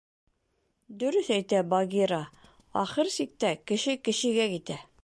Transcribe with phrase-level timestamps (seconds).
[1.03, 2.19] Дөрөҫ әйтә Багира:
[2.85, 4.83] ахыр сиктә кеше кешегә китә...